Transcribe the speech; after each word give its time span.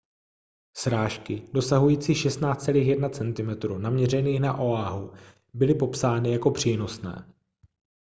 srážky 0.77 1.49
dosahující 1.53 2.13
16,1 2.13 3.09
cm 3.73 3.81
naměřených 3.81 4.39
na 4.39 4.57
oahu 4.57 5.13
byly 5.53 5.75
popsány 5.75 6.31
jako 6.31 6.51
přínosné 6.51 7.33